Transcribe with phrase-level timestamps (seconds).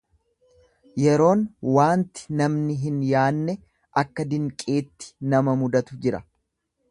[1.01, 1.43] Yeroon
[1.75, 3.55] waanti namni hin yaanne
[4.03, 6.25] akka dinqiitti nama mudatu jira.